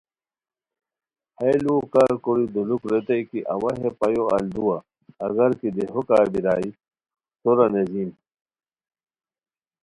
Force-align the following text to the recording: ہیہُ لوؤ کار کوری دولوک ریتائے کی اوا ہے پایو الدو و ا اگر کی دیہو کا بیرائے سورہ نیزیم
ہیہُ 1.39 1.53
لوؤ 1.65 1.81
کار 1.93 2.11
کوری 2.23 2.45
دولوک 2.53 2.83
ریتائے 2.91 3.23
کی 3.29 3.39
اوا 3.53 3.71
ہے 3.81 3.89
پایو 3.99 4.23
الدو 4.35 4.61
و 4.69 4.73
ا 4.75 4.79
اگر 5.25 5.49
کی 5.59 5.69
دیہو 5.75 6.01
کا 6.07 6.17
بیرائے 6.31 6.69
سورہ 7.41 7.67
نیزیم 7.73 8.09